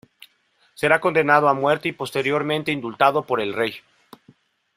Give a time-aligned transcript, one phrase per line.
[0.73, 3.75] Será condenado a muerte y posteriormente indultado por el rey.